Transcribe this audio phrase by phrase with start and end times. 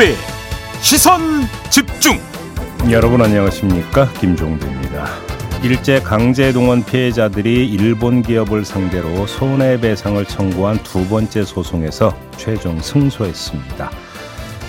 [0.00, 0.14] 김종배
[0.80, 1.20] 시선
[1.68, 2.18] 집중
[2.90, 5.06] 여러분 안녕하십니까 김종배입니다.
[5.62, 13.90] 일제 강제 동원 피해자들이 일본 기업을 상대로 손해배상을 청구한 두 번째 소송에서 최종 승소했습니다.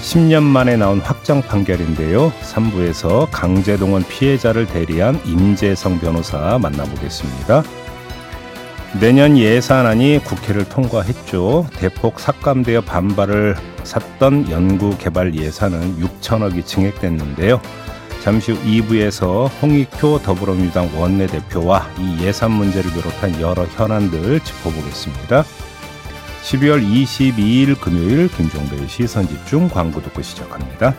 [0.02, 2.34] 10년 만에 나온 확정 판결인데요.
[2.42, 7.64] 3부에서 강제 동원 피해자를 대리한 임재성 변호사 만나보겠습니다.
[9.00, 11.68] 내년 예산안이 국회를 통과했죠.
[11.78, 17.62] 대폭 삭감되어 반발을 샀던 연구개발 예산은 6천억이 증액됐는데요.
[18.22, 25.44] 잠시 후 2부에서 홍익표 더불어민주당 원내대표와 이 예산 문제를 비롯한 여러 현안들 짚어보겠습니다.
[26.44, 30.96] 12월 22일 금요일 김종배의 시선집중 광고 듣고 시작합니다.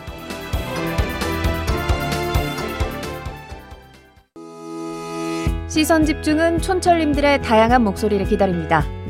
[5.67, 8.85] 시선 집중은 촌철님들의 다양한 목소리를 기다립니다.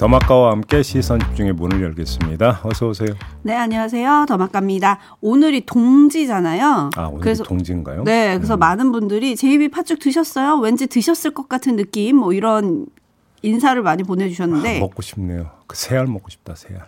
[0.00, 2.62] 더마카와 함께 시선 집중의 문을 열겠습니다.
[2.64, 3.10] 어서 오세요.
[3.42, 4.24] 네, 안녕하세요.
[4.26, 4.98] 더마카입니다.
[5.20, 6.88] 오늘이 동지잖아요.
[6.96, 8.04] 아, 오늘 그래서, 동지인가요?
[8.04, 8.60] 네, 그래서 음.
[8.60, 10.56] 많은 분들이 제이비 팥죽 드셨어요?
[10.56, 12.86] 왠지 드셨을 것 같은 느낌, 뭐 이런
[13.42, 15.50] 인사를 많이 보내주셨는데 아, 먹고 싶네요.
[15.66, 16.80] 그 새알 먹고 싶다 새알.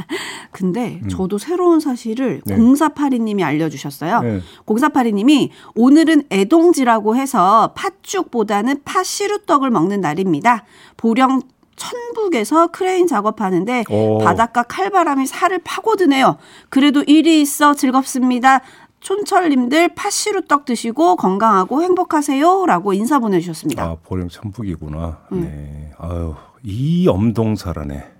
[0.50, 1.08] 근데 음.
[1.08, 2.56] 저도 새로운 사실을 네.
[2.56, 4.20] 0482님이 알려주셨어요.
[4.22, 4.40] 네.
[4.66, 10.64] 0482님이 오늘은 애동지라고 해서 팥죽보다는 팥시루떡을 먹는 날입니다.
[10.96, 11.42] 보령
[11.76, 14.18] 천북에서 크레인 작업하는데 오.
[14.18, 16.36] 바닷가 칼바람이 살을 파고드네요.
[16.68, 18.60] 그래도 일이 있어 즐겁습니다.
[19.00, 23.82] 촌철님들 팥시루 떡 드시고 건강하고 행복하세요라고 인사 보내주셨습니다.
[23.84, 25.18] 아 보령 천북이구나.
[25.32, 25.40] 음.
[25.42, 25.92] 네.
[25.98, 28.12] 아유 이 엄동설한에.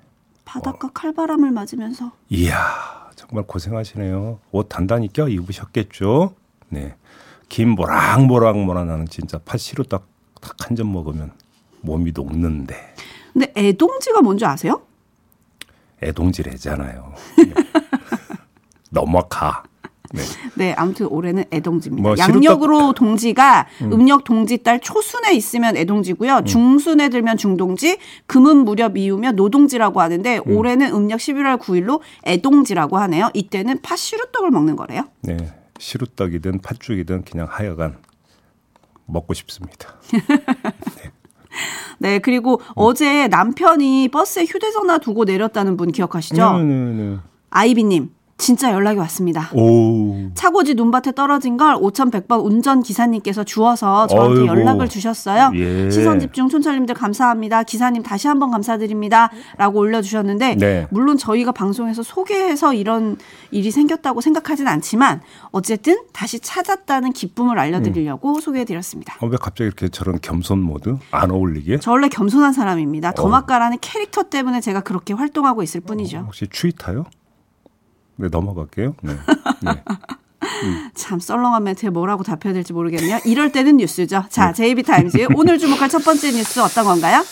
[0.44, 0.91] 바닷가 어.
[0.93, 2.12] 칼바람을 맞으면서.
[2.28, 2.54] 이야
[3.16, 4.41] 정말 고생하시네요.
[4.53, 6.34] 옷 단단히 껴 입으셨겠죠.
[6.69, 6.94] 네.
[7.48, 10.06] 김 모락모락모락 나는 진짜 팥시루 떡
[10.43, 11.32] 딱 한 점 먹으면
[11.81, 12.94] 몸이 녹는데.
[13.34, 14.81] 근데 애동지가 뭔지 아세요?
[16.03, 17.15] 애동지래잖아요.
[18.91, 19.65] 넘어가.
[20.12, 20.22] 네.
[20.55, 22.09] 네, 아무튼 올해는 애동지입니다.
[22.09, 24.06] 뭐 양력으로 동지가 음.
[24.06, 26.37] 력 동지 달 초순에 있으면 애동지고요.
[26.37, 26.44] 음.
[26.44, 30.56] 중순에 들면 중동지, 금은 무렵 이후면 노동지라고 하는데 음.
[30.56, 33.31] 올해는 음력 11월 9일로 애동지라고 하네요.
[33.34, 35.09] 이때는 팥시루떡을 먹는 거래요.
[35.23, 35.37] 네.
[35.81, 37.97] 시루떡이든 팥죽이든 그냥 하여간
[39.06, 39.97] 먹고 싶습니다.
[40.12, 41.11] 네.
[41.99, 42.72] 네, 그리고 음.
[42.75, 46.59] 어제 남편이 버스에 휴대전화 두고 내렸다는 분 기억하시죠?
[46.59, 47.16] 네, 네, 네.
[47.50, 48.10] 아이비님.
[48.37, 49.49] 진짜 연락이 왔습니다.
[49.55, 50.31] 오.
[50.34, 54.47] 차고지 눈밭에 떨어진 걸 5100번 운전 기사님께서 주어서 저한테 어이구.
[54.49, 55.53] 연락을 주셨어요.
[55.55, 55.89] 예.
[55.91, 57.62] 시선 집중 촌철님들 감사합니다.
[57.62, 59.31] 기사님 다시 한번 감사드립니다.
[59.56, 60.87] 라고 올려주셨는데 네.
[60.91, 63.17] 물론 저희가 방송에서 소개해서 이런
[63.53, 65.21] 일이 생겼다고 생각하진 않지만
[65.53, 68.41] 어쨌든 다시 찾았다는 기쁨을 알려드리려고 음.
[68.41, 69.17] 소개해드렸습니다.
[69.21, 71.78] 어, 왜 갑자기 이렇게 저런 겸손 모드 안 어울리게?
[71.78, 73.12] 저 원래 겸손한 사람입니다.
[73.12, 73.81] 더마카라는 어.
[73.81, 76.19] 캐릭터 때문에 제가 그렇게 활동하고 있을 뿐이죠.
[76.19, 77.05] 어, 혹시 추위타요?
[78.16, 78.94] 네, 넘어갈게요.
[79.02, 79.12] 네.
[79.62, 79.70] 네.
[80.64, 80.91] 음.
[80.94, 83.19] 참 썰렁한 멘트에 뭐라고 답해야 될지 모르겠네요.
[83.25, 84.25] 이럴 때는 뉴스죠.
[84.28, 87.22] 자, JB타임즈 오늘 주목할 첫 번째 뉴스 어떤 건가요?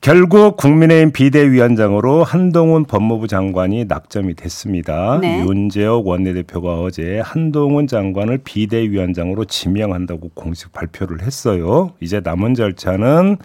[0.00, 5.20] 결국 국민의힘 비대위원장으로 한동훈 법무부 장관이 낙점이 됐습니다.
[5.20, 5.44] 네.
[5.46, 11.92] 윤재옥 원내대표가 어제 한동훈 장관을 비대위원장으로 지명한다고 공식 발표를 했어요.
[12.00, 13.36] 이제 남은 절차는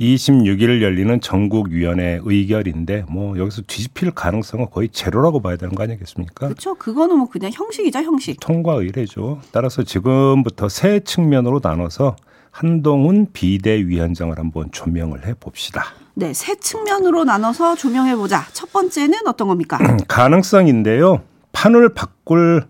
[0.00, 6.46] 26일 열리는 전국위원회 의결인데 뭐 여기서 뒤집힐 가능성은 거의 제로라고 봐야 되는 거 아니겠습니까?
[6.48, 6.74] 그렇죠.
[6.74, 8.38] 그거는 뭐 그냥 형식이죠, 형식.
[8.40, 9.40] 통과 의례죠.
[9.52, 12.16] 따라서 지금부터 세 측면으로 나눠서
[12.50, 15.86] 한동훈 비대위원장을 한번 조명을 해 봅시다.
[16.14, 18.46] 네, 세 측면으로 나눠서 조명해 보자.
[18.52, 19.78] 첫 번째는 어떤 겁니까?
[20.06, 21.22] 가능성인데요.
[21.52, 22.66] 판을 바꿀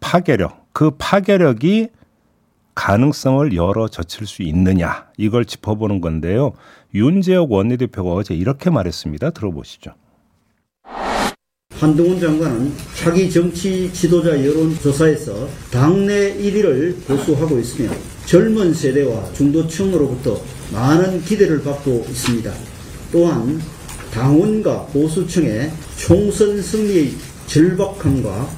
[0.00, 0.72] 파괴력.
[0.72, 1.88] 그 파괴력이
[2.74, 6.52] 가능성을 열어 젖힐 수 있느냐 이걸 짚어보는 건데요.
[6.94, 9.30] 윤재혁 원내대표가 어제 이렇게 말했습니다.
[9.30, 9.92] 들어보시죠.
[11.74, 17.90] 한동훈 장관은 차기 정치 지도자 여론조사에서 당내 1위를 고수하고 있으며
[18.24, 20.40] 젊은 세대와 중도층으로부터
[20.72, 22.52] 많은 기대를 받고 있습니다.
[23.10, 23.60] 또한
[24.12, 27.12] 당원과 보수층의 총선 승리의
[27.46, 28.48] 절박함과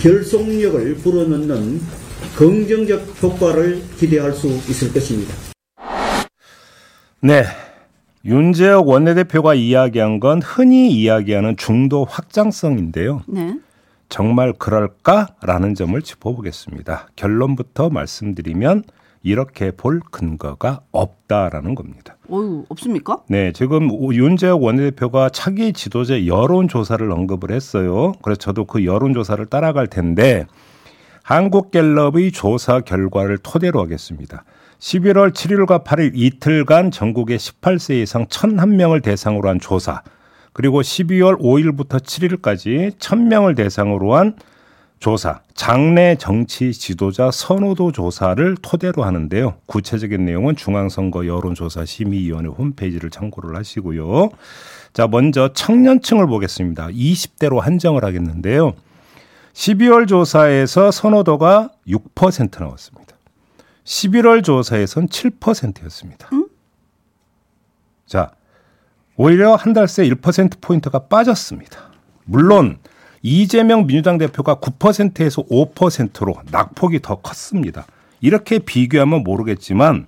[0.00, 2.01] 결속력을 불어넣는
[2.36, 5.34] 긍정적 효과를 기대할 수 있을 것입니다.
[7.20, 7.44] 네.
[8.24, 13.22] 윤재혁 원내대표가 이야기한 건 흔히 이야기하는 중도 확장성인데요.
[13.26, 13.58] 네.
[14.08, 17.08] 정말 그럴까라는 점을 짚어보겠습니다.
[17.16, 18.84] 결론부터 말씀드리면
[19.24, 22.16] 이렇게 볼 근거가 없다라는 겁니다.
[22.30, 23.22] 어유 없습니까?
[23.28, 28.12] 네, 지금 윤재혁 원내대표가 차기 지도자 여론조사를 언급을 했어요.
[28.22, 30.46] 그래서 저도 그 여론조사를 따라갈 텐데
[31.22, 34.44] 한국갤럽의 조사 결과를 토대로 하겠습니다.
[34.78, 40.02] 11월 7일과 8일 이틀간 전국의 18세 이상 1,001명을 대상으로 한 조사,
[40.52, 44.36] 그리고 12월 5일부터 7일까지 1,000명을 대상으로 한
[44.98, 49.54] 조사, 장내 정치 지도자 선호도 조사를 토대로 하는데요.
[49.66, 54.30] 구체적인 내용은 중앙선거 여론조사 심의위원회 홈페이지를 참고를 하시고요.
[54.92, 56.88] 자, 먼저 청년층을 보겠습니다.
[56.88, 58.74] 20대로 한정을 하겠는데요.
[59.54, 63.16] 12월 조사에서 선호도가 6% 나왔습니다.
[63.84, 66.28] 11월 조사에선 7%였습니다.
[66.32, 66.48] 음?
[68.06, 68.30] 자,
[69.16, 71.90] 오히려 한 달 새 1%포인트가 빠졌습니다.
[72.24, 72.78] 물론
[73.22, 77.86] 이재명 민주당 대표가 9%에서 5%로 낙폭이 더 컸습니다.
[78.20, 80.06] 이렇게 비교하면 모르겠지만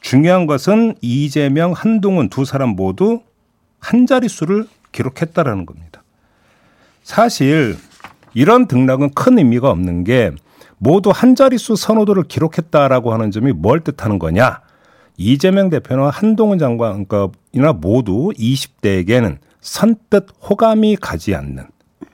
[0.00, 3.22] 중요한 것은 이재명, 한동훈 두 사람 모두
[3.78, 6.02] 한 자릿수를 기록했다라는 겁니다.
[7.02, 7.76] 사실
[8.34, 10.32] 이런 등락은 큰 의미가 없는 게
[10.78, 14.60] 모두 한 자릿수 선호도를 기록했다라고 하는 점이 뭘 뜻하는 거냐?
[15.16, 21.66] 이재명 대표나 한동훈 장관이나 모두 20대에게는 선뜻 호감이 가지 않는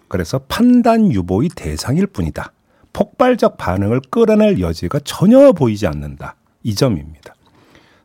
[0.08, 2.52] 그래서 판단 유보의 대상일 뿐이다.
[2.92, 6.36] 폭발적 반응을 끌어낼 여지가 전혀 보이지 않는다.
[6.62, 7.34] 이 점입니다.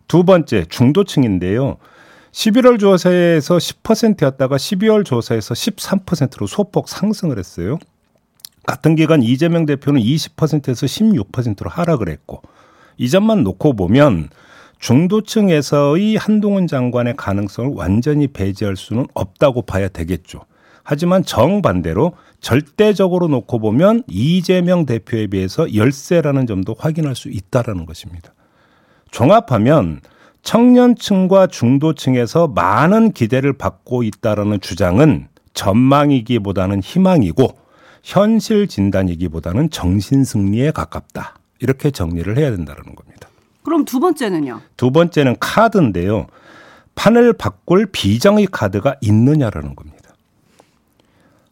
[0.08, 1.78] 두 번째 중도층인데요.
[2.32, 7.80] 11월 조사에서 10%였다가 12월 조사에서 13%로 소폭 상승을 했어요.
[8.66, 12.42] 같은 기간 이재명 대표는 20%에서 16%로 하락을 했고
[12.98, 14.30] 이 점만 놓고 보면
[14.80, 20.42] 중도층에서의 한동훈 장관의 가능성을 완전히 배제할 수는 없다고 봐야 되겠죠.
[20.84, 28.34] 하지만 정반대로 절대적으로 놓고 보면 이재명 대표에 비해서 열세라는 점도 확인할 수 있다라는 것입니다.
[29.12, 30.02] 종합하면
[30.42, 37.56] 청년층과 중도층에서 많은 기대를 받고 있다라는 주장은 전망이기보다는 희망이고
[38.04, 41.36] 현실 진단이기보다는 정신 승리에 가깝다.
[41.60, 43.30] 이렇게 정리를 해야 된다는 겁니다.
[43.64, 44.62] 그럼 두 번째는요?
[44.76, 46.28] 두 번째는 카드인데요.
[46.96, 50.02] 판을 바꿀 비정의 카드가 있느냐라는 겁니다.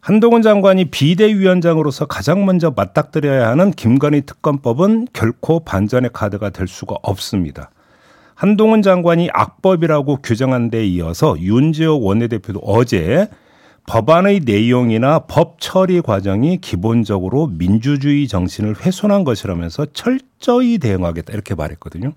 [0.00, 7.70] 한동훈 장관이 비대위원장으로서 가장 먼저 맞닥뜨려야 하는 김건희 특검법은 결코 반전의 카드가 될 수가 없습니다.
[8.34, 13.28] 한동훈 장관이 악법이라고 규정한 데 이어서 윤지호 원내대표도 어제
[13.86, 22.12] 법안의 내용이나 법 처리 과정이 기본적으로 민주주의 정신을 훼손한 것이라면서 철저히 대응하겠다 이렇게 말했거든요.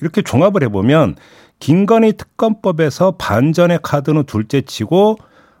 [0.00, 1.16] 이렇게 종합을 해보면
[1.60, 5.16] 김건희 특검법에서 반전의 카드는 둘째치고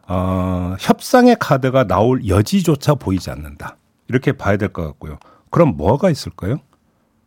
[0.08, 3.76] 어, 협상의 카드가 나올 여지조차 보이지 않는다.
[4.08, 5.18] 이렇게 봐야 될 것 같고요.
[5.50, 6.58] 그럼 뭐가 있을까요?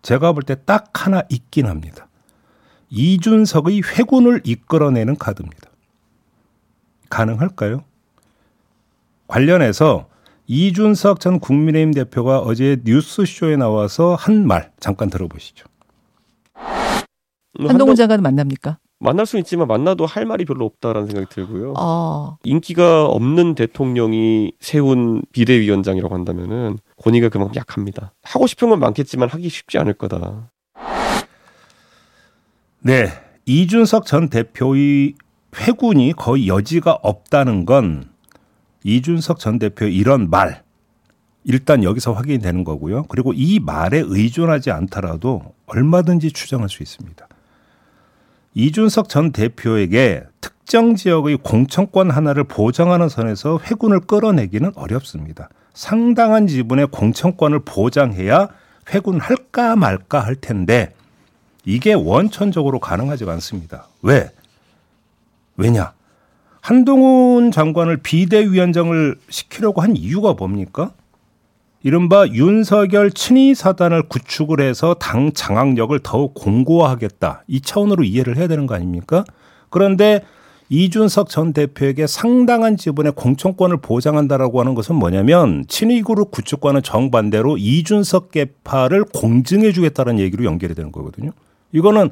[0.01, 2.07] 제가 볼 때 딱 하나 있긴 합니다.
[2.89, 5.69] 이준석의 회군을 이끌어내는 카드입니다.
[7.09, 7.83] 가능할까요?
[9.27, 10.07] 관련해서
[10.47, 15.65] 이준석 전 국민의힘 대표가 어제 뉴스쇼에 나와서 한 말 잠깐 들어보시죠.
[17.67, 18.77] 한동훈 장관은 만납니까?
[19.00, 21.74] 만날 수 있지만 만나도 할 말이 별로 없다라는 생각이 들고요.
[21.77, 22.38] 어.
[22.43, 28.13] 인기가 없는 대통령이 세운 비대위원장이라고 한다면은 권위가 그만큼 약합니다.
[28.24, 30.51] 하고 싶은 건 많겠지만 하기 쉽지 않을 거다.
[32.81, 33.07] 네.
[33.45, 35.13] 이준석 전 대표의
[35.57, 38.09] 회군이 거의 여지가 없다는 건
[38.83, 40.63] 이준석 전 대표의 이런 말
[41.43, 43.03] 일단 여기서 확인이 되는 거고요.
[43.03, 47.27] 그리고 이 말에 의존하지 않더라도 얼마든지 추정할 수 있습니다.
[48.55, 55.50] 이준석 전 대표에게 특정 지역의 공천권 하나를 보장하는 선에서 회군을 끌어내기는 어렵습니다.
[55.74, 58.50] 상당한 지분의 공천권을 보장해야
[58.89, 60.93] 회군 할까 말까 할 텐데
[61.65, 63.88] 이게 원천적으로 가능하지가 않습니다.
[64.01, 64.29] 왜?
[65.57, 65.93] 왜냐?
[66.62, 70.91] 한동훈 장관을 비대위원장을 시키려고 한 이유가 뭡니까?
[71.83, 77.43] 이른바 윤석열 친위 사단을 구축을 해서 당 장악력을 더욱 공고화하겠다.
[77.47, 79.24] 이 차원으로 이해를 해야 되는 거 아닙니까?
[79.69, 80.24] 그런데
[80.69, 88.31] 이준석 전 대표에게 상당한 지분의 공천권을 보장한다라고 하는 것은 뭐냐면 친위 그룹 구축과는 정반대로 이준석
[88.31, 91.29] 개파를 공증해 주겠다는 얘기로 연결이 되는 거거든요.
[91.71, 92.09] 이거는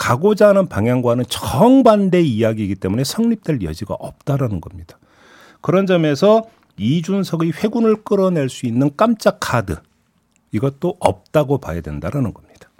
[0.00, 4.98] 가고자 하는 방향과는 정반대 이야기이기 때문에 성립될 여지가 없다라는 겁니다.
[5.60, 6.44] 그런 점에서
[6.78, 9.76] 이준석의 회군을 끌어낼 수 있는 깜짝 카드
[10.52, 12.70] 이것도 없다고 봐야 된다라는 겁니다.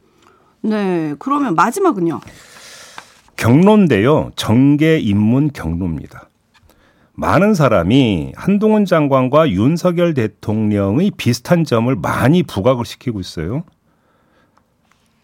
[0.62, 2.21] 네, 그러면 마지막은요.
[3.37, 4.31] 경로인데요.
[4.35, 6.31] 정계 입문 경로입니다.
[7.12, 13.65] 많은 사람이 한동훈 장관과 윤석열 대통령의 비슷한 점을 많이 부각을 시키고 있어요.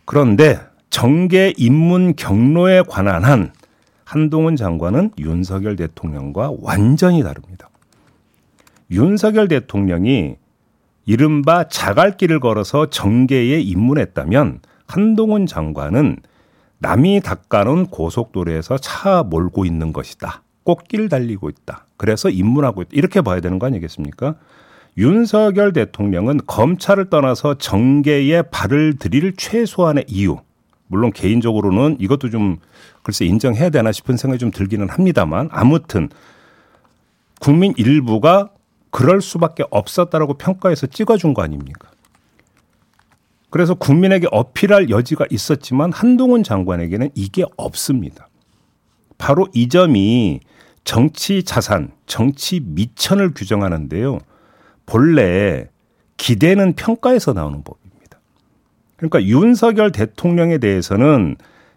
[0.05, 0.61] 그런데
[0.97, 3.53] 정계 입문 경로에 관한 한
[4.07, 7.69] 한동훈 장관은 윤석열 대통령과 완전히 다릅니다.
[8.91, 10.37] 윤석열 대통령이
[11.05, 16.17] 이른바 자갈길을 걸어서 정계에 입문했다면 한동훈 장관은
[16.79, 20.45] 남이 닦아놓은 고속도로에서 차 몰고 있는 것이다.
[20.65, 21.85] 꽃길 달리고 있다.
[21.99, 22.91] 그래서 입문하고 있다.
[22.95, 24.37] 이렇게 봐야 되는 거 아니겠습니까?
[24.97, 30.39] 윤석열 대통령은 검찰을 떠나서 정계에 발을 들일 최소한의 이유.
[30.89, 32.59] 물론 개인적으로는 이것도 좀
[33.03, 36.09] 글쎄 인정해야 되나 싶은 생각이 좀 들기는 합니다만 아무튼
[37.41, 38.51] 국민 일부가
[38.91, 41.91] 그럴 수밖에 없었다라고 평가해서 찍어준 거 아닙니까?
[43.51, 48.29] 그래서 국민에게 어필할 여지가 있었지만 한동훈 장관에게는 이게 없습니다.
[49.19, 50.41] 바로 이 점이
[50.85, 54.19] 정치 자산, 정치 미천을 규정하는데요.
[54.85, 55.69] 본래
[56.17, 57.86] 기대는 평가에서 나오는 법입니다.
[58.97, 61.37] 그러니까 윤석열 대통령에 대해서는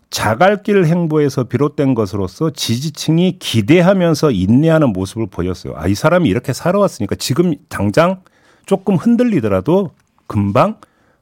[0.10, 5.74] 자갈길 행보에서 비롯된 것으로서 지지층이 기대하면서 인내하는 모습을 보였어요.
[5.76, 8.22] 아, 이 사람이 이렇게 살아왔으니까 지금 당장
[8.66, 9.92] 조금 흔들리더라도
[10.26, 10.78] 금방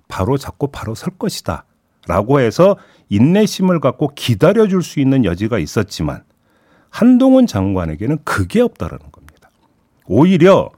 [0.08, 1.66] 바로 잡고 바로 설 것이다.
[2.08, 2.78] 라고 해서
[3.10, 6.24] 인내심을 갖고 기다려줄 수 있는 여지가 있었지만
[6.90, 9.50] 한동훈 장관에게는 그게 없다라는 겁니다.
[10.06, 10.70] 오히려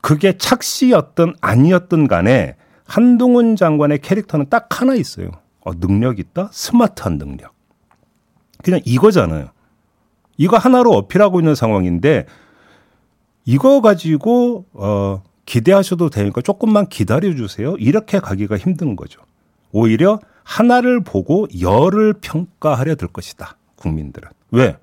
[0.00, 2.54] 그게 착시였든 아니었든 간에
[2.88, 5.30] 한동훈 장관의 캐릭터는 딱 하나 있어요.
[5.60, 6.48] 어, 능력 있다?
[6.50, 7.52] 스마트한 능력.
[8.64, 9.50] 그냥 이거잖아요.
[10.38, 12.26] 이거 하나로 어필하고 있는 상황인데
[13.44, 17.76] 이거 가지고 어 기대하셔도 되니까 조금만 기다려 주세요.
[17.78, 19.20] 이렇게 가기가 힘든 거죠.
[19.70, 23.56] 오히려 하나를 보고 열을 평가하려 들 것이다.
[23.76, 24.28] 국민들은.
[24.50, 24.76] 왜?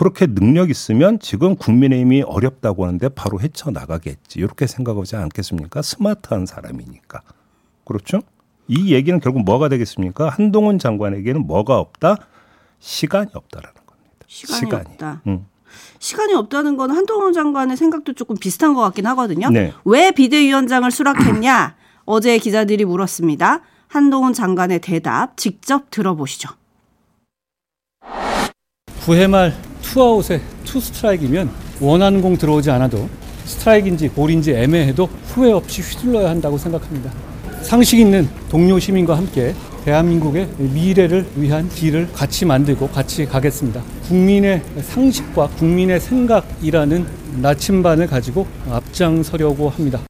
[0.00, 4.38] 그렇게 능력 있으면 지금 국민의힘이 어렵다고 하는데 바로 헤쳐나가겠지.
[4.38, 5.82] 이렇게 생각하지 않겠습니까?
[5.82, 7.20] 스마트한 사람이니까.
[7.84, 8.22] 그렇죠?
[8.66, 10.30] 이 얘기는 결국 뭐가 되겠습니까?
[10.30, 12.16] 한동훈 장관에게는 뭐가 없다?
[12.78, 14.10] 시간이 없다라는 겁니다.
[14.26, 14.84] 시간이, 시간이.
[14.92, 15.20] 없다.
[15.26, 15.44] 응.
[15.98, 19.50] 시간이 없다는 건 한동훈 장관의 생각도 조금 비슷한 것 같긴 하거든요.
[19.50, 19.74] 네.
[19.84, 21.76] 왜 비대위원장을 수락했냐?
[22.06, 23.60] 어제 기자들이 물었습니다.
[23.86, 26.48] 한동훈 장관의 대답 직접 들어보시죠.
[29.04, 33.08] 9회 말 투아웃에 투 스트라이크면 원하는 공 들어오지 않아도
[33.44, 37.10] 스트라이크인지 볼인지 애매해도 후회 없이 휘둘러야 한다고 생각합니다.
[37.62, 43.82] 상식 있는 동료 시민과 함께 대한민국의 미래를 위한 길을 같이 만들고 같이 가겠습니다.
[44.08, 47.06] 국민의 상식과 국민의 생각이라는
[47.40, 50.00] 나침반을 가지고 앞장서려고 합니다.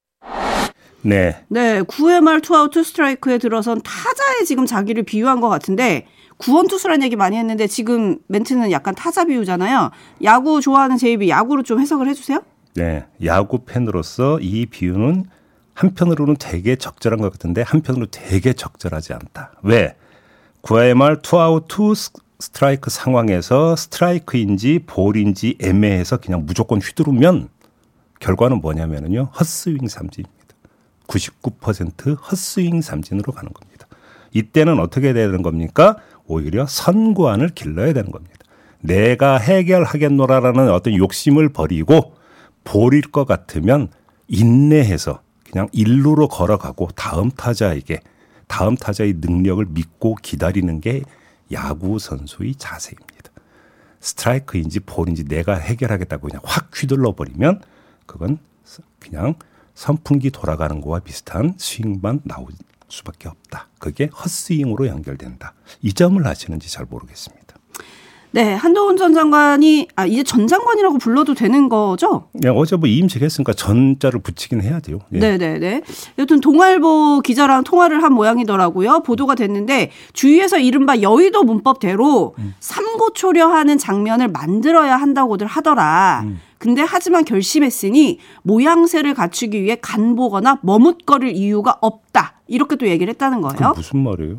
[1.02, 1.36] 네.
[1.48, 6.06] 네, 9회 말 투아웃 투 스트라이크에 들어선 타자에 지금 자기를 비유한 것 같은데
[6.40, 9.90] 구원 투수라는 얘기 많이 했는데 지금 멘트는 약간 타자 비유잖아요.
[10.24, 12.42] 야구 좋아하는 JB 야구로 좀 해석을 해주세요.
[12.74, 15.26] 네, 야구 팬으로서 이 비유는
[15.74, 19.52] 한편으로는 되게 적절한 것 같은데 한편으로 되게 적절하지 않다.
[19.62, 19.96] 왜?
[20.62, 27.48] 9회 말 투아웃 투 스트라이크 상황에서 스트라이크인지 볼인지 애매해서 그냥 무조건 휘두르면
[28.18, 29.28] 결과는 뭐냐면은요.
[29.38, 30.54] 헛스윙 삼진입니다.
[31.06, 33.86] 99% 헛스윙 삼진으로 가는 겁니다.
[34.32, 35.96] 이때는 어떻게 되는 겁니까?
[36.30, 38.36] 오히려 선구안을 길러야 되는 겁니다.
[38.80, 42.14] 내가 해결하겠노라라는 어떤 욕심을 버리고
[42.64, 43.88] 볼일 것 같으면
[44.28, 48.00] 인내해서 그냥 일루로 걸어가고 다음 타자에게
[48.46, 51.02] 다음 타자의 능력을 믿고 기다리는 게
[51.52, 53.10] 야구 선수의 자세입니다.
[53.98, 57.60] 스트라이크인지 볼인지 내가 해결하겠다고 그냥 확 휘둘러 버리면
[58.06, 58.38] 그건
[59.00, 59.34] 그냥
[59.74, 62.46] 선풍기 돌아가는 거와 비슷한 스윙만 나올
[62.90, 63.68] 수밖에 없다.
[63.78, 65.54] 그게 헛스윙으로 연결된다.
[65.82, 67.40] 이 점을 아시는지 잘 모르겠습니다.
[68.32, 72.28] 네, 한동훈 전 장관이 아 이제 전 장관이라고 불러도 되는 거죠?
[72.32, 75.00] 네, 어제 뭐 임직했으니까 전자를 붙이긴 해야 돼요.
[75.12, 75.18] 예.
[75.18, 75.82] 네, 네, 네.
[76.16, 79.02] 여튼 동아일보 기자랑 통화를 한 모양이더라고요.
[79.02, 82.54] 보도가 됐는데 주위에서 이른바 여의도 문법대로 음.
[82.60, 86.22] 삼고초려하는 장면을 만들어야 한다고들 하더라.
[86.24, 86.40] 음.
[86.60, 92.34] 근데 하지만 결심했으니 모양새를 갖추기 위해 간보거나 머뭇거릴 이유가 없다.
[92.48, 93.72] 이렇게 또 얘기를 했다는 거예요.
[93.74, 94.36] 무슨 말이에요?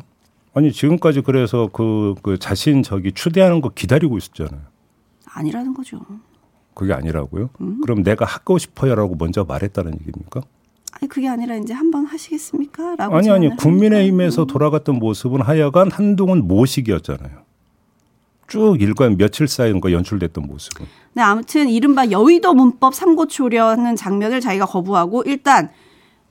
[0.54, 4.60] 아니 지금까지 그래서 그, 그 자신 저기 추대하는 거 기다리고 있었잖아요.
[5.34, 6.00] 아니라는 거죠.
[6.74, 7.50] 그게 아니라고요?
[7.60, 7.80] 음?
[7.82, 10.42] 그럼 내가 하고 싶어요라고 먼저 말했다는 얘기입니까?
[10.92, 12.94] 아니 그게 아니라 이제 한번 하시겠습니까?
[12.94, 14.46] 라고 아니 아니 국민의힘에서 음.
[14.46, 17.42] 돌아갔던 모습은 하여간 한동훈 모식이었잖아요.
[18.52, 20.86] 쭉 일관 며칠 쌓인 거 연출됐던 모습은.
[21.14, 25.70] 네 아무튼 이른바 여의도 문법 삼고초려하는 장면을 자기가 거부하고 일단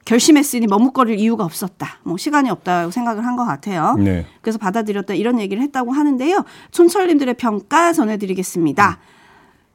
[0.05, 1.99] 결심했으니 머뭇거릴 이유가 없었다.
[2.03, 3.95] 뭐 시간이 없다고 생각을 한 것 같아요.
[3.97, 4.25] 네.
[4.41, 6.43] 그래서 받아들였다 이런 얘기를 했다고 하는데요.
[6.71, 8.99] 촌철님들의 평가 전해드리겠습니다.
[8.99, 9.21] 음.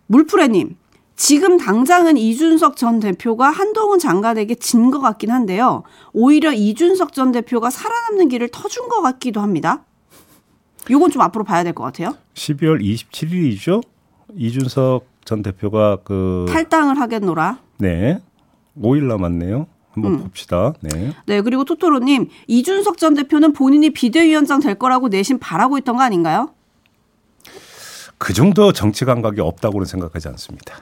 [0.09, 0.77] 물프레님
[1.17, 5.83] 지금 당장은 이준석 전 대표가 한동훈 장관에게 진 것 같긴 한데요.
[6.13, 9.86] 오히려 이준석 전 대표가 살아남는 길을 터준 것 같기도 합니다.
[10.91, 12.17] 요건 좀 앞으로 봐야 될 것 같아요.
[12.35, 13.83] 12월 27일이죠.
[14.35, 17.59] 이준석 전 대표가 그 탈당을 하겠노라.
[17.79, 18.21] 네.
[18.81, 19.67] 5일 남았네요.
[19.91, 20.19] 한번 음.
[20.25, 20.75] 봅시다.
[20.83, 21.13] 네.
[21.27, 26.51] 네, 그리고 토토로님, 이준석 전 대표는 본인이 비대위원장 될 거라고 내심 바라고 있던 거 아닌가요?
[28.19, 30.77] 그 정도 정치 감각이 없다고는 생각하지 않습니다.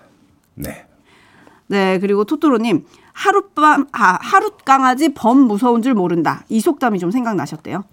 [0.55, 0.87] 네.
[1.69, 6.45] 네, 그리고 토토로님, 하룻밤, 아, 하룻 강아지 범 무서운 줄 모른다.
[6.49, 7.85] 이 속담이 좀 생각나셨대요.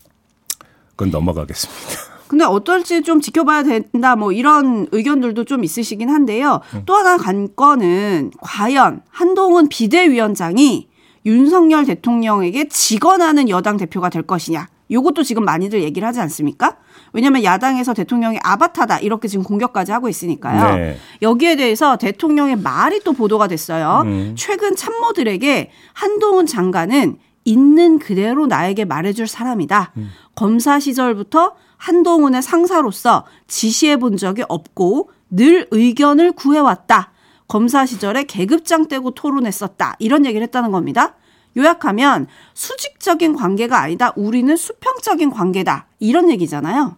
[1.01, 2.11] 그건 넘어가겠습니다.
[2.29, 6.61] 근데 어떨지 좀 지켜봐야 된다 뭐 이런 의견들도 좀 있으시긴 한데요.
[6.75, 6.83] 음.
[6.85, 10.87] 또 하나 관건은 과연 한동훈 비대위원장이
[11.25, 14.67] 윤석열 대통령에게 직언하는 여당 대표가 될 것이냐.
[14.91, 16.77] 요것도 지금 많이들 얘기를 하지 않습니까?
[17.13, 20.75] 왜냐하면 야당에서 대통령이 아바타다 이렇게 지금 공격까지 하고 있으니까요.
[20.75, 20.97] 네.
[21.21, 24.03] 여기에 대해서 대통령의 말이 또 보도가 됐어요.
[24.05, 24.35] 음.
[24.37, 29.93] 최근 참모들에게 한동훈 장관은 있는 그대로 나에게 말해줄 사람이다.
[29.97, 30.09] 음.
[30.35, 37.11] 검사 시절부터 한동훈의 상사로서 지시해 본 적이 없고 늘 의견을 구해왔다.
[37.47, 39.95] 검사 시절에 계급장 떼고 토론했었다.
[39.99, 41.15] 이런 얘기를 했다는 겁니다.
[41.57, 44.13] 요약하면 수직적인 관계가 아니다.
[44.15, 45.87] 우리는 수평적인 관계다.
[45.99, 46.95] 이런 얘기잖아요.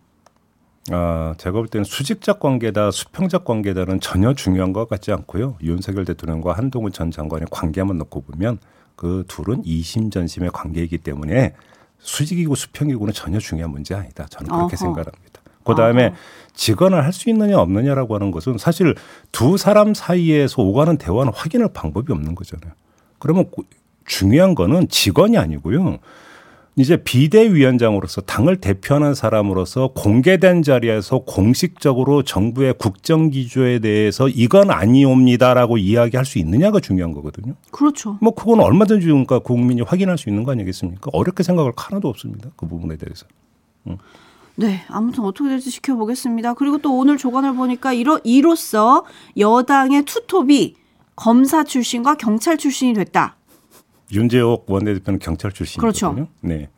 [0.92, 5.56] 아, 제가 볼 때는 수직적 관계다, 수평적 관계다는 전혀 중요한 것 같지 않고요.
[5.64, 8.60] 윤석열 대통령과 한동훈 전 장관의 관계만 놓고 보면
[9.04, 11.56] 그 둘은 이심전심의 관계이기 때문에
[12.00, 14.26] 수직이고 수평이고는 전혀 중요한 문제 아니다.
[14.30, 14.78] 저는 그렇게 어허.
[14.78, 15.42] 생각합니다.
[15.66, 16.14] 그 다음에
[16.54, 18.96] 직언을 할 수 있느냐 없느냐라고 하는 것은 사실
[19.34, 22.72] 두 사람 사이에서 오가는 대화는 확인할 방법이 없는 거잖아요.
[23.20, 23.50] 그러면
[24.06, 26.00] 중요한 거는 직언이 아니고요.
[26.76, 36.26] 이제 비대위원장으로서 당을 대표하는 사람으로서 공개된 자리에서 공식적으로 정부의 국정 기조에 대해서 이건 아니옵니다라고 이야기할
[36.26, 37.54] 수 있느냐가 중요한 거거든요.
[37.72, 38.18] 그렇죠.
[38.22, 41.12] 뭐 그건 얼마든지 그러니까 국민이 확인할 수 있는 거 아니겠습니까?
[41.14, 42.50] 어렵게 생각할 하나도 없습니다.
[42.56, 43.28] 그 부분에 대해서.
[43.88, 43.98] 응.
[44.56, 46.54] 네, 아무튼 어떻게 될지 지켜보겠습니다.
[46.54, 49.04] 그리고 또 오늘 조간을 보니까 이로, 이로써
[49.38, 50.76] 여당의 투톱이
[51.16, 53.36] 검사 출신과 경찰 출신이 됐다.
[54.14, 55.82] 윤재옥 원내대표는 경찰 출신이거든요.
[55.82, 56.28] 그렇죠.
[56.42, 56.70] 네.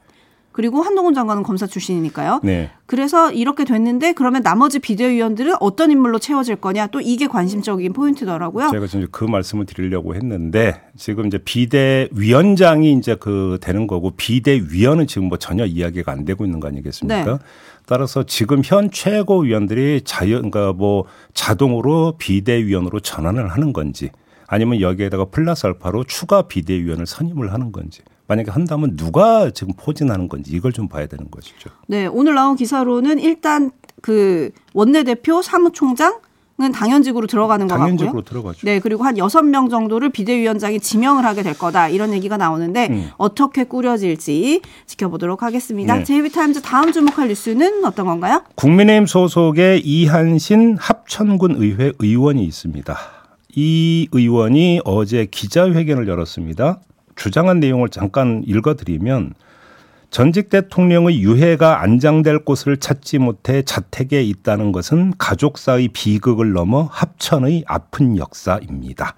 [0.55, 2.39] 그리고 한동훈 장관은 검사 출신이니까요.
[2.41, 2.71] 네.
[2.85, 8.69] 그래서 이렇게 됐는데 그러면 나머지 비대위원들은 어떤 인물로 채워질 거냐 또 이게 관심적인 포인트더라고요.
[8.71, 15.27] 제가 지금 그 말씀을 드리려고 했는데 지금 이제 비대위원장이 이제 그 되는 거고 비대위원은 지금
[15.27, 17.25] 뭐 전혀 이야기가 안 되고 있는 거 아니겠습니까?
[17.25, 17.37] 네.
[17.85, 24.09] 따라서 지금 현 최고위원들이 자연 그러니까 뭐 자동으로 비대위원으로 전환을 하는 건지
[24.47, 30.51] 아니면 여기에다가 플러스 알파로 추가 비대위원을 선임을 하는 건지 만약에 한다면 누가 지금 포진하는 건지
[30.53, 31.69] 이걸 좀 봐야 되는 것이죠.
[31.88, 36.19] 네, 오늘 나온 기사로는 일단 그 원내대표 사무총장
[36.62, 38.23] 은 당연직으로 들어가는 것 당연직으로 같고요.
[38.23, 38.60] 들어가죠.
[38.63, 43.10] 네, 그리고 한 여섯 명 정도를 비대위원장이 지명을 하게 될 거다 이런 얘기가 나오는데 음.
[43.17, 45.97] 어떻게 꾸려질지 지켜보도록 하겠습니다.
[45.97, 46.03] 네.
[46.05, 48.41] 제이비타임즈 다음 주목할 뉴스는 어떤 건가요?
[48.55, 53.14] 국민의힘 소속의 이한신 합천군 의회 의원이 있습니다.
[53.55, 56.81] 이 의원이 어제 기자회견을 열었습니다.
[57.15, 59.33] 주장한 내용을 잠깐 읽어드리면
[60.09, 68.17] 전직 대통령의 유해가 안장될 곳을 찾지 못해 자택에 있다는 것은 가족사의 비극을 넘어 합천의 아픈
[68.17, 69.15] 역사입니다.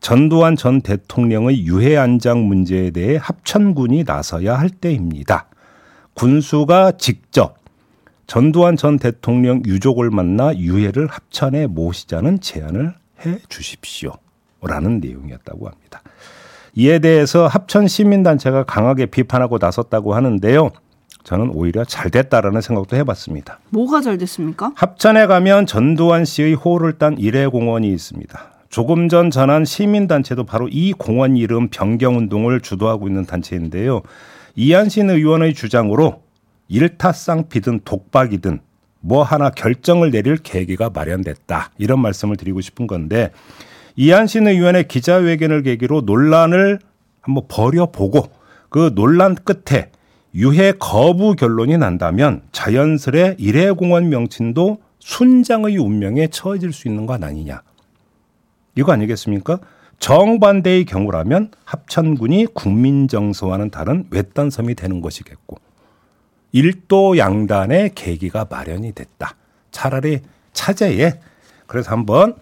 [0.00, 5.46] 전두환 전 대통령의 유해 안장 문제에 대해 합천군이 나서야 할 때입니다.
[6.14, 7.58] 군수가 직접
[8.26, 12.94] 전두환 전 대통령 유족을 만나 유해를 합천에 모시자는 제안을
[13.24, 14.12] 해 주십시오.
[14.62, 16.02] 라는 내용이었다고 합니다.
[16.74, 20.70] 이에 대해서 합천 시민단체가 강하게 비판하고 나섰다고 하는데요.
[21.24, 23.58] 저는 오히려 잘 됐다라는 생각도 해봤습니다.
[23.70, 24.72] 뭐가 잘 됐습니까?
[24.74, 28.50] 합천에 가면 전두환 씨의 호를 딴 일회공원이 있습니다.
[28.70, 34.02] 조금 전 전한 시민단체도 바로 이 공원 이름 변경운동을 주도하고 있는 단체인데요.
[34.54, 36.22] 이한신 의원의 주장으로
[36.68, 38.60] 일타쌍 피든 독박이든
[39.00, 41.70] 뭐 하나 결정을 내릴 계기가 마련됐다.
[41.78, 43.30] 이런 말씀을 드리고 싶은 건데
[43.96, 46.78] 이한신 의원의 기자회견을 계기로 논란을
[47.20, 48.30] 한번 벌여보고
[48.68, 49.90] 그 논란 끝에
[50.34, 57.62] 유해 거부 결론이 난다면 자연스레 일회공원 명칭도 순장의 운명에 처해질 수 있는 것 아니냐.
[58.76, 59.58] 이거 아니겠습니까?
[59.98, 65.58] 정반대의 경우라면 합천군이 국민정서와는 다른 외딴 섬이 되는 것이겠고
[66.52, 69.36] 일도 양단의 계기가 마련이 됐다.
[69.70, 70.20] 차라리
[70.52, 71.20] 차제에
[71.66, 72.36] 그래서 한번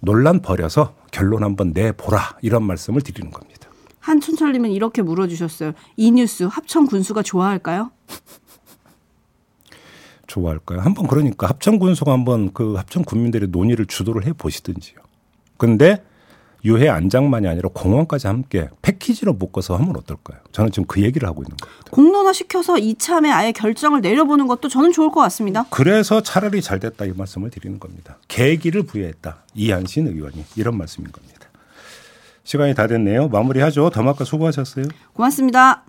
[0.00, 3.68] 논란 버려서 결론 한번 내보라 이런 말씀을 드리는 겁니다.
[4.00, 5.72] 한춘철님은 이렇게 물어주셨어요.
[5.96, 7.90] 이 뉴스 합천 군수가 좋아할까요?
[10.26, 10.80] 좋아할까요?
[10.80, 14.98] 한번 그러니까 합천 군수가 한번 그 합천 군민들의 논의를 주도를 해 보시든지요.
[15.56, 16.02] 근데
[16.64, 20.38] 유해 안장만이 아니라 공원까지 함께 패키지로 묶어서 하면 어떨까요?
[20.52, 21.90] 저는 지금 그 얘기를 하고 있는 겁니다.
[21.90, 25.66] 공론화 시켜서 이참에 아예 결정을 내려보는 것도 저는 좋을 것 같습니다.
[25.70, 28.18] 그래서 차라리 잘 됐다 이 말씀을 드리는 겁니다.
[28.28, 29.44] 계기를 부여했다.
[29.54, 31.38] 이한신 의원이 이런 말씀인 겁니다.
[32.44, 33.28] 시간이 다 됐네요.
[33.28, 33.90] 마무리하죠.
[33.90, 34.86] 더마카 수고하셨어요.
[35.12, 35.84] 고맙습니다.